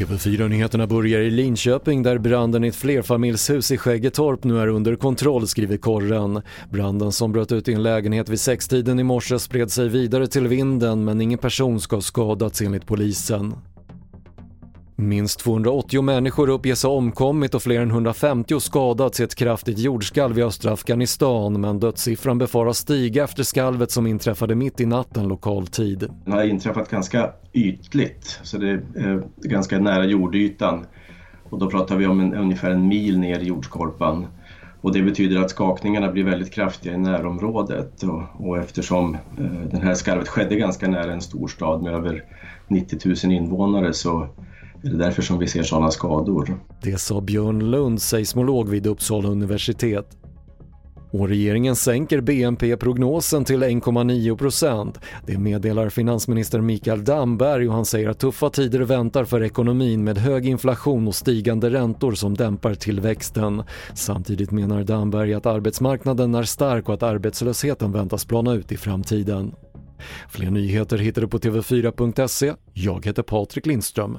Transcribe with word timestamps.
TV4-nyheterna 0.00 0.86
börjar 0.86 1.20
i 1.20 1.30
Linköping 1.30 2.02
där 2.02 2.18
branden 2.18 2.64
i 2.64 2.68
ett 2.68 2.76
flerfamiljshus 2.76 3.70
i 3.70 3.78
Skäggetorp 3.78 4.44
nu 4.44 4.58
är 4.58 4.66
under 4.66 4.96
kontroll, 4.96 5.48
skriver 5.48 5.76
Korren. 5.76 6.42
Branden 6.70 7.12
som 7.12 7.32
bröt 7.32 7.52
ut 7.52 7.68
i 7.68 7.72
en 7.72 7.82
lägenhet 7.82 8.28
vid 8.28 8.40
sextiden 8.40 8.98
i 8.98 9.02
morse 9.02 9.38
spred 9.38 9.72
sig 9.72 9.88
vidare 9.88 10.26
till 10.26 10.48
vinden 10.48 11.04
men 11.04 11.20
ingen 11.20 11.38
person 11.38 11.80
ska 11.80 11.96
ha 11.96 12.00
skadats 12.00 12.62
enligt 12.62 12.86
polisen. 12.86 13.54
Minst 15.00 15.40
280 15.40 16.02
människor 16.02 16.48
uppges 16.48 16.82
ha 16.82 16.90
omkommit 16.90 17.54
och 17.54 17.62
fler 17.62 17.80
än 17.80 17.90
150 17.90 18.60
skadats 18.60 19.20
i 19.20 19.22
ett 19.22 19.34
kraftigt 19.34 19.78
jordskalv 19.78 20.38
i 20.38 20.42
östra 20.42 20.72
Afghanistan 20.72 21.60
men 21.60 21.80
dödssiffran 21.80 22.38
befaras 22.38 22.78
stiga 22.78 23.24
efter 23.24 23.42
skalvet 23.42 23.90
som 23.90 24.06
inträffade 24.06 24.54
mitt 24.54 24.80
i 24.80 24.86
natten 24.86 25.28
lokal 25.28 25.66
tid. 25.66 26.08
Det 26.24 26.32
har 26.32 26.44
inträffat 26.44 26.90
ganska 26.90 27.30
ytligt, 27.52 28.40
så 28.42 28.58
det 28.58 28.70
är 28.70 28.82
eh, 28.96 29.20
ganska 29.36 29.78
nära 29.78 30.04
jordytan 30.04 30.86
och 31.50 31.58
då 31.58 31.70
pratar 31.70 31.96
vi 31.96 32.06
om 32.06 32.20
en, 32.20 32.34
ungefär 32.34 32.70
en 32.70 32.88
mil 32.88 33.18
ner 33.18 33.40
i 33.40 33.44
jordskorpan. 33.44 34.26
Och 34.80 34.92
det 34.92 35.02
betyder 35.02 35.40
att 35.40 35.50
skakningarna 35.50 36.12
blir 36.12 36.24
väldigt 36.24 36.52
kraftiga 36.52 36.94
i 36.94 36.98
närområdet 36.98 38.02
och, 38.02 38.48
och 38.48 38.58
eftersom 38.58 39.14
eh, 39.14 39.70
det 39.70 39.78
här 39.78 39.94
skarvet 39.94 40.28
skedde 40.28 40.56
ganska 40.56 40.88
nära 40.88 41.12
en 41.12 41.20
storstad 41.20 41.82
med 41.82 41.94
över 41.94 42.24
90 42.68 42.98
000 43.24 43.32
invånare 43.32 43.92
så 43.92 44.28
det 44.82 44.88
är 44.88 44.94
därför 44.94 45.22
som 45.22 45.38
vi 45.38 45.46
ser 45.46 45.62
sådana 45.62 45.90
skador. 45.90 46.60
Det 46.82 47.00
sa 47.00 47.20
Björn 47.20 47.70
Lund, 47.70 48.02
seismolog 48.02 48.68
vid 48.68 48.86
Uppsala 48.86 49.28
universitet. 49.28 50.16
Och 51.12 51.28
regeringen 51.28 51.76
sänker 51.76 52.20
BNP-prognosen 52.20 53.44
till 53.44 53.62
1,9% 53.62 54.94
Det 55.26 55.38
meddelar 55.38 55.88
finansminister 55.88 56.60
Mikael 56.60 57.04
Damberg 57.04 57.68
och 57.68 57.74
han 57.74 57.84
säger 57.84 58.08
att 58.08 58.18
tuffa 58.18 58.50
tider 58.50 58.80
väntar 58.80 59.24
för 59.24 59.42
ekonomin 59.42 60.04
med 60.04 60.18
hög 60.18 60.46
inflation 60.46 61.08
och 61.08 61.14
stigande 61.14 61.70
räntor 61.70 62.12
som 62.12 62.36
dämpar 62.36 62.74
tillväxten. 62.74 63.62
Samtidigt 63.94 64.50
menar 64.50 64.84
Damberg 64.84 65.34
att 65.34 65.46
arbetsmarknaden 65.46 66.34
är 66.34 66.42
stark 66.42 66.88
och 66.88 66.94
att 66.94 67.02
arbetslösheten 67.02 67.92
väntas 67.92 68.24
plana 68.24 68.52
ut 68.52 68.72
i 68.72 68.76
framtiden. 68.76 69.52
Fler 70.28 70.50
nyheter 70.50 70.98
hittar 70.98 71.22
du 71.22 71.28
på 71.28 71.38
TV4.se. 71.38 72.52
Jag 72.72 73.06
heter 73.06 73.22
Patrik 73.22 73.66
Lindström. 73.66 74.18